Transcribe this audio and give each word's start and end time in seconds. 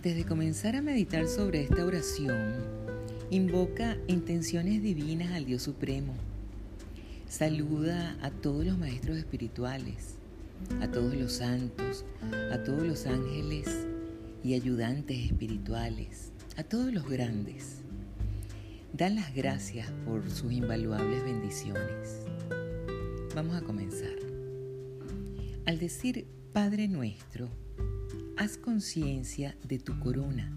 Antes 0.00 0.16
de 0.16 0.24
comenzar 0.24 0.76
a 0.76 0.80
meditar 0.80 1.28
sobre 1.28 1.60
esta 1.60 1.84
oración, 1.84 2.54
invoca 3.28 3.98
intenciones 4.06 4.82
divinas 4.82 5.32
al 5.32 5.44
Dios 5.44 5.62
Supremo. 5.62 6.14
Saluda 7.28 8.16
a 8.22 8.30
todos 8.30 8.64
los 8.64 8.78
maestros 8.78 9.18
espirituales, 9.18 10.14
a 10.80 10.90
todos 10.90 11.14
los 11.14 11.34
santos, 11.34 12.06
a 12.50 12.62
todos 12.64 12.82
los 12.82 13.04
ángeles 13.04 13.68
y 14.42 14.54
ayudantes 14.54 15.18
espirituales, 15.18 16.32
a 16.56 16.62
todos 16.62 16.94
los 16.94 17.06
grandes. 17.06 17.82
Da 18.94 19.10
las 19.10 19.34
gracias 19.34 19.90
por 20.06 20.30
sus 20.30 20.50
invaluables 20.50 21.22
bendiciones. 21.24 22.22
Vamos 23.34 23.54
a 23.54 23.60
comenzar. 23.60 24.16
Al 25.66 25.78
decir 25.78 26.26
Padre 26.54 26.88
nuestro, 26.88 27.50
haz 28.40 28.56
conciencia 28.56 29.54
de 29.68 29.78
tu 29.78 30.00
corona. 30.00 30.50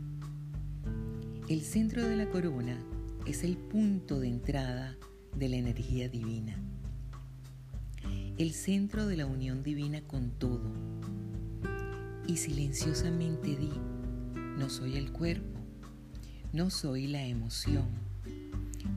El 1.50 1.64
centro 1.64 2.02
de 2.02 2.16
la 2.16 2.30
corona 2.30 2.78
es 3.26 3.44
el 3.44 3.58
punto 3.58 4.22
de 4.22 4.30
entrada 4.30 4.96
de 5.36 5.50
la 5.50 5.58
energía 5.58 6.08
divina, 6.08 6.56
el 8.38 8.54
centro 8.54 9.06
de 9.06 9.18
la 9.18 9.26
unión 9.26 9.64
divina 9.64 10.00
con 10.00 10.32
todo. 10.32 10.72
Y 12.26 12.38
silenciosamente 12.38 13.58
di, 13.58 13.74
no 14.58 14.70
soy 14.70 14.96
el 14.96 15.12
cuerpo, 15.12 15.60
no 16.54 16.70
soy 16.70 17.08
la 17.08 17.26
emoción, 17.26 17.90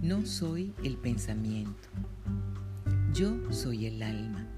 no 0.00 0.24
soy 0.26 0.72
el 0.84 0.96
pensamiento, 0.96 1.88
yo 3.12 3.36
soy 3.50 3.86
el 3.86 4.00
alma. 4.04 4.55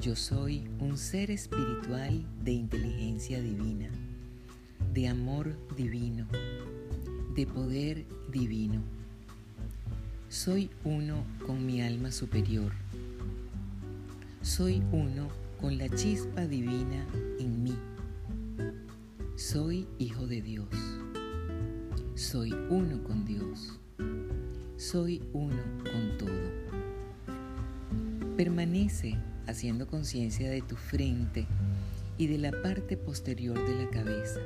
Yo 0.00 0.16
soy 0.16 0.66
un 0.78 0.96
ser 0.96 1.30
espiritual 1.30 2.24
de 2.42 2.52
inteligencia 2.52 3.38
divina, 3.38 3.90
de 4.94 5.08
amor 5.08 5.54
divino, 5.76 6.26
de 7.34 7.46
poder 7.46 8.06
divino. 8.32 8.80
Soy 10.30 10.70
uno 10.84 11.22
con 11.46 11.66
mi 11.66 11.82
alma 11.82 12.12
superior. 12.12 12.72
Soy 14.40 14.82
uno 14.90 15.28
con 15.60 15.76
la 15.76 15.86
chispa 15.90 16.46
divina 16.46 17.06
en 17.38 17.62
mí. 17.62 17.76
Soy 19.36 19.86
hijo 19.98 20.26
de 20.26 20.40
Dios. 20.40 20.68
Soy 22.14 22.54
uno 22.70 23.04
con 23.04 23.26
Dios. 23.26 23.78
Soy 24.78 25.22
uno 25.34 25.62
con 25.84 26.16
todo. 26.16 26.30
Permanece 28.38 29.18
haciendo 29.50 29.86
conciencia 29.86 30.48
de 30.48 30.62
tu 30.62 30.76
frente 30.76 31.46
y 32.16 32.26
de 32.26 32.38
la 32.38 32.52
parte 32.62 32.96
posterior 32.96 33.58
de 33.66 33.84
la 33.84 33.90
cabeza, 33.90 34.40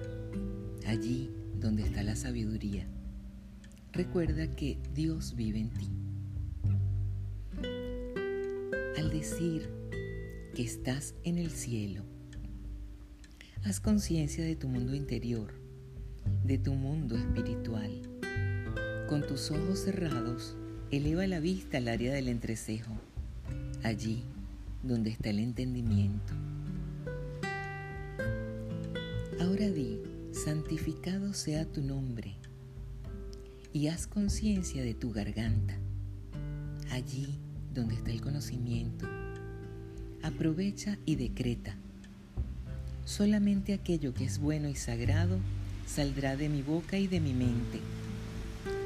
allí 0.86 1.30
donde 1.60 1.82
está 1.82 2.02
la 2.02 2.16
sabiduría. 2.16 2.86
Recuerda 3.92 4.48
que 4.48 4.78
Dios 4.94 5.36
vive 5.36 5.60
en 5.60 5.70
ti. 5.70 5.88
Al 8.98 9.10
decir 9.10 9.70
que 10.54 10.62
estás 10.62 11.14
en 11.22 11.38
el 11.38 11.50
cielo, 11.50 12.02
haz 13.64 13.80
conciencia 13.80 14.44
de 14.44 14.56
tu 14.56 14.68
mundo 14.68 14.94
interior, 14.94 15.54
de 16.44 16.58
tu 16.58 16.74
mundo 16.74 17.16
espiritual. 17.16 18.02
Con 19.08 19.26
tus 19.26 19.50
ojos 19.50 19.80
cerrados, 19.80 20.56
eleva 20.90 21.26
la 21.26 21.40
vista 21.40 21.78
al 21.78 21.88
área 21.88 22.12
del 22.14 22.28
entrecejo. 22.28 22.92
Allí 23.82 24.24
donde 24.84 25.10
está 25.10 25.30
el 25.30 25.38
entendimiento. 25.38 26.34
Ahora 29.40 29.68
di, 29.68 30.00
santificado 30.32 31.32
sea 31.32 31.64
tu 31.64 31.82
nombre, 31.82 32.36
y 33.72 33.88
haz 33.88 34.06
conciencia 34.06 34.82
de 34.82 34.94
tu 34.94 35.12
garganta, 35.12 35.76
allí 36.90 37.38
donde 37.72 37.94
está 37.94 38.10
el 38.10 38.20
conocimiento. 38.20 39.08
Aprovecha 40.22 40.98
y 41.04 41.16
decreta. 41.16 41.76
Solamente 43.04 43.74
aquello 43.74 44.14
que 44.14 44.24
es 44.24 44.38
bueno 44.38 44.68
y 44.68 44.74
sagrado 44.74 45.38
saldrá 45.86 46.36
de 46.36 46.48
mi 46.48 46.62
boca 46.62 46.98
y 46.98 47.08
de 47.08 47.20
mi 47.20 47.34
mente. 47.34 47.80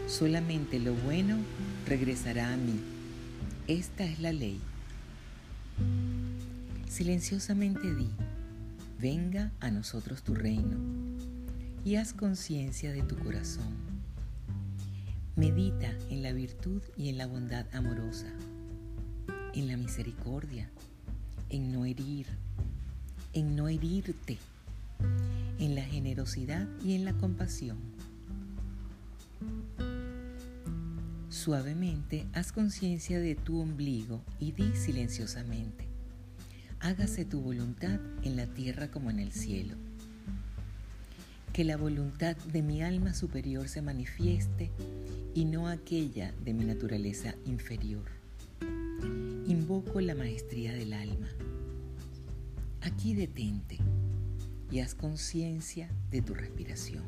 Solamente 0.07 0.79
lo 0.79 0.95
bueno 0.95 1.37
regresará 1.87 2.53
a 2.53 2.57
mí. 2.57 2.81
Esta 3.67 4.05
es 4.05 4.19
la 4.21 4.33
ley. 4.33 4.59
Silenciosamente 6.89 7.95
di, 7.95 8.11
venga 8.99 9.53
a 9.61 9.71
nosotros 9.71 10.23
tu 10.23 10.35
reino 10.35 10.79
y 11.85 11.97
haz 11.97 12.15
conciencia 12.15 12.93
de 12.93 13.03
tu 13.03 13.17
corazón. 13.17 13.77
Medita 15.37 15.93
en 16.11 16.23
la 16.23 16.33
virtud 16.33 16.83
y 16.97 17.11
en 17.11 17.19
la 17.19 17.27
bondad 17.27 17.67
amorosa, 17.73 18.27
en 19.55 19.69
la 19.69 19.77
misericordia, 19.77 20.71
en 21.51 21.73
no 21.73 21.85
herir, 21.85 22.27
en 23.35 23.55
no 23.55 23.69
herirte, 23.69 24.39
en 25.59 25.75
la 25.75 25.83
generosidad 25.83 26.67
y 26.83 26.95
en 26.95 27.05
la 27.05 27.13
compasión. 27.13 27.79
Suavemente 31.29 32.27
haz 32.33 32.51
conciencia 32.51 33.21
de 33.21 33.35
tu 33.35 33.61
ombligo 33.61 34.23
y 34.41 34.53
di 34.53 34.75
silenciosamente, 34.75 35.88
hágase 36.81 37.25
tu 37.25 37.41
voluntad 37.41 38.01
en 38.23 38.37
la 38.37 38.47
tierra 38.47 38.91
como 38.91 39.11
en 39.11 39.19
el 39.19 39.33
cielo. 39.33 39.75
Que 41.53 41.65
la 41.65 41.77
voluntad 41.77 42.37
de 42.37 42.63
mi 42.63 42.83
alma 42.83 43.15
superior 43.15 43.69
se 43.69 43.83
manifieste 43.83 44.71
y 45.35 45.45
no 45.45 45.69
aquella 45.69 46.33
de 46.45 46.55
mi 46.55 46.65
naturaleza 46.65 47.35
inferior. 47.47 48.05
Invoco 49.47 50.01
la 50.01 50.15
maestría 50.15 50.73
del 50.73 50.93
alma. 50.93 51.29
Aquí 52.83 53.15
detente 53.15 53.79
y 54.71 54.81
haz 54.81 54.95
conciencia 54.95 55.91
de 56.11 56.23
tu 56.23 56.35
respiración. 56.35 57.05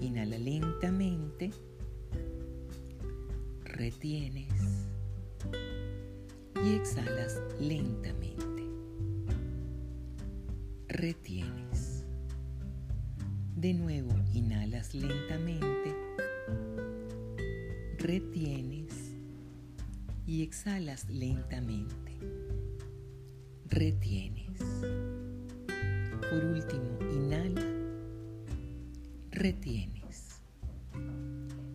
Inhala 0.00 0.38
lentamente, 0.38 1.50
retienes 3.64 4.48
y 6.64 6.74
exhalas 6.74 7.40
lentamente. 7.58 8.66
Retienes. 10.88 12.04
De 13.56 13.74
nuevo, 13.74 14.10
inhalas 14.32 14.94
lentamente, 14.94 15.94
retienes 17.98 19.12
y 20.26 20.42
exhalas 20.42 21.08
lentamente. 21.10 22.18
Retienes. 23.66 24.60
Por 26.30 26.44
último, 26.44 26.98
inhala, 27.12 27.66
retienes. 29.30 30.40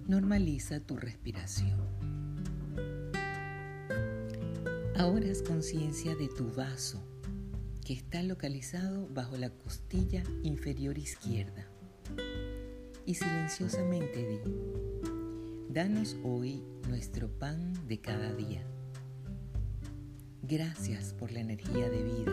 Normaliza 0.08 0.80
tu 0.80 0.98
respiración. 0.98 2.05
Ahora 4.98 5.26
es 5.26 5.42
conciencia 5.42 6.16
de 6.16 6.30
tu 6.30 6.50
vaso 6.54 7.04
que 7.84 7.92
está 7.92 8.24
localizado 8.24 9.10
bajo 9.10 9.36
la 9.36 9.50
costilla 9.50 10.24
inferior 10.42 10.98
izquierda. 10.98 11.68
Y 13.06 13.16
silenciosamente 13.16 14.26
di, 14.26 14.40
danos 15.70 16.16
hoy 16.24 16.64
nuestro 16.88 17.28
pan 17.28 17.74
de 17.90 18.00
cada 18.00 18.34
día. 18.36 18.64
Gracias 20.44 21.14
por 21.14 21.34
la 21.34 21.42
energía 21.42 21.90
de 21.90 22.02
vida. 22.02 22.32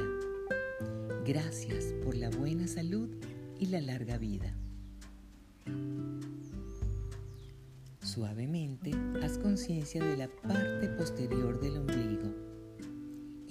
Gracias 1.26 1.86
por 2.04 2.14
la 2.14 2.31
buena 2.31 2.69
salud 2.69 3.10
y 3.58 3.66
la 3.66 3.81
larga 3.81 4.19
vida. 4.19 4.54
Suavemente 8.00 8.92
haz 9.20 9.36
conciencia 9.38 10.04
de 10.04 10.16
la 10.16 10.28
parte 10.28 10.88
posterior 10.90 11.60
del 11.60 11.78
ombligo 11.78 12.41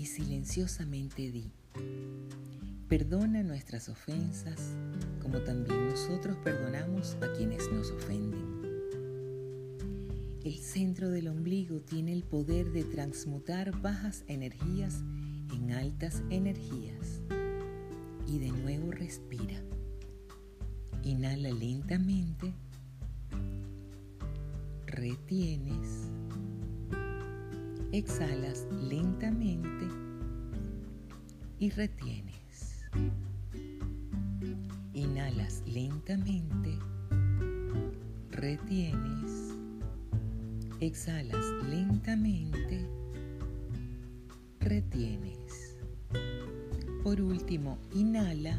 y 0.01 0.05
silenciosamente 0.07 1.31
di, 1.31 1.51
perdona 2.89 3.43
nuestras 3.43 3.87
ofensas 3.87 4.71
como 5.21 5.37
también 5.41 5.89
nosotros 5.89 6.35
perdonamos 6.43 7.17
a 7.21 7.31
quienes 7.33 7.71
nos 7.71 7.91
ofenden. 7.91 8.61
El 10.43 10.57
centro 10.57 11.11
del 11.11 11.27
ombligo 11.27 11.81
tiene 11.81 12.13
el 12.13 12.23
poder 12.23 12.71
de 12.71 12.83
transmutar 12.83 13.79
bajas 13.79 14.23
energías 14.27 15.03
en 15.53 15.71
altas 15.71 16.23
energías. 16.31 17.21
Y 18.25 18.39
de 18.39 18.51
nuevo 18.51 18.91
respira. 18.91 19.61
Inhala 21.03 21.51
lentamente. 21.51 22.55
Retienes 24.87 26.00
Exhalas 27.93 28.67
lentamente 28.71 29.85
y 31.59 31.69
retienes. 31.71 32.85
Inhala 34.93 35.47
lentamente, 35.65 36.79
retienes, 38.29 39.53
exhalas 40.79 41.45
lentamente, 41.69 42.87
retienes. 44.61 45.75
Por 47.03 47.21
último, 47.21 47.77
inhala, 47.93 48.57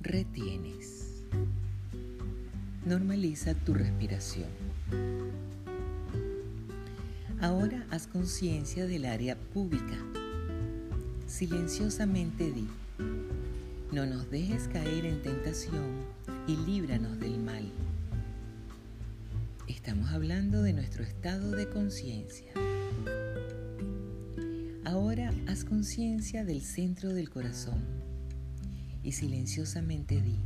retienes. 0.00 1.24
Normaliza 2.86 3.54
tu 3.54 3.74
respiración. 3.74 4.48
Ahora 7.42 7.86
haz 7.88 8.06
conciencia 8.06 8.86
del 8.86 9.06
área 9.06 9.34
pública. 9.34 9.96
Silenciosamente 11.26 12.52
di, 12.52 12.68
no 13.92 14.04
nos 14.04 14.30
dejes 14.30 14.68
caer 14.68 15.06
en 15.06 15.22
tentación 15.22 16.04
y 16.46 16.56
líbranos 16.56 17.18
del 17.18 17.38
mal. 17.38 17.64
Estamos 19.66 20.10
hablando 20.10 20.62
de 20.62 20.74
nuestro 20.74 21.02
estado 21.02 21.52
de 21.52 21.66
conciencia. 21.70 22.52
Ahora 24.84 25.32
haz 25.48 25.64
conciencia 25.64 26.44
del 26.44 26.60
centro 26.60 27.14
del 27.14 27.30
corazón 27.30 27.82
y 29.02 29.12
silenciosamente 29.12 30.20
di, 30.20 30.36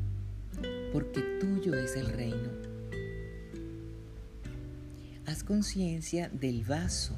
porque 0.92 1.22
tuyo 1.40 1.74
es 1.74 1.96
el 1.96 2.06
reino. 2.06 2.73
Haz 5.34 5.42
conciencia 5.42 6.28
del 6.28 6.62
vaso 6.62 7.16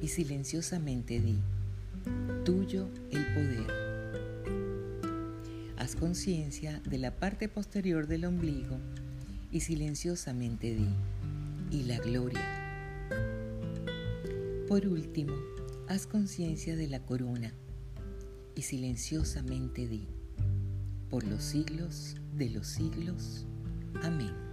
y 0.00 0.06
silenciosamente 0.06 1.18
di, 1.18 1.40
tuyo 2.44 2.88
el 3.10 3.26
poder. 3.34 3.66
Haz 5.76 5.96
conciencia 5.96 6.80
de 6.88 6.98
la 6.98 7.16
parte 7.16 7.48
posterior 7.48 8.06
del 8.06 8.26
ombligo 8.26 8.78
y 9.50 9.58
silenciosamente 9.58 10.76
di, 10.76 10.86
y 11.72 11.82
la 11.82 11.98
gloria. 11.98 12.46
Por 14.68 14.86
último, 14.86 15.34
haz 15.88 16.06
conciencia 16.06 16.76
de 16.76 16.86
la 16.86 17.00
corona 17.00 17.52
y 18.54 18.62
silenciosamente 18.62 19.88
di, 19.88 20.06
por 21.10 21.24
los 21.24 21.42
siglos 21.42 22.14
de 22.36 22.50
los 22.50 22.68
siglos. 22.68 23.46
Amén. 24.04 24.45